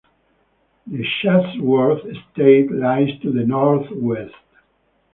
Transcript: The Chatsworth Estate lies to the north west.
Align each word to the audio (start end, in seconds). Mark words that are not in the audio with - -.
The 0.87 1.05
Chatsworth 1.21 2.03
Estate 2.07 2.71
lies 2.71 3.19
to 3.21 3.31
the 3.31 3.43
north 3.43 3.85
west. 3.91 4.33